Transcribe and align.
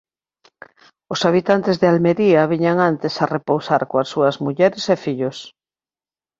Os 1.13 1.21
habitantes 1.27 1.75
de 1.81 1.87
Almería 1.93 2.49
viñan 2.53 2.77
antes 2.89 3.13
a 3.23 3.29
repousar 3.35 3.81
coas 3.89 4.09
súas 4.13 4.35
mulleres 4.45 4.83
e 4.93 4.95
fillos. 5.05 5.37